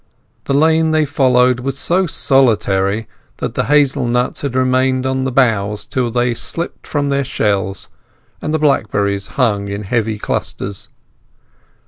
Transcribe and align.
The 0.45 0.55
lane 0.55 0.89
they 0.89 1.05
followed 1.05 1.59
was 1.59 1.77
so 1.77 2.07
solitary 2.07 3.07
that 3.37 3.53
the 3.53 3.65
hazel 3.65 4.07
nuts 4.07 4.41
had 4.41 4.55
remained 4.55 5.05
on 5.05 5.25
the 5.25 5.31
boughs 5.31 5.85
till 5.85 6.09
they 6.09 6.33
slipped 6.33 6.87
from 6.87 7.09
their 7.09 7.23
shells, 7.23 7.87
and 8.41 8.51
the 8.51 8.57
blackberries 8.57 9.27
hung 9.37 9.67
in 9.67 9.83
heavy 9.83 10.17
clusters. 10.17 10.89